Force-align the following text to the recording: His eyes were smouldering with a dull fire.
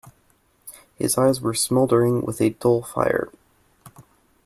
His 0.97 1.15
eyes 1.15 1.41
were 1.41 1.53
smouldering 1.53 2.21
with 2.23 2.41
a 2.41 2.49
dull 2.49 2.81
fire. 2.81 3.29